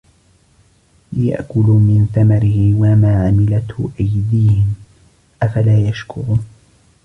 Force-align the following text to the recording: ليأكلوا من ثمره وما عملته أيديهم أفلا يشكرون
ليأكلوا 1.13 1.79
من 1.79 2.07
ثمره 2.15 2.75
وما 2.75 3.27
عملته 3.27 3.91
أيديهم 3.99 4.73
أفلا 5.43 5.77
يشكرون 5.77 6.45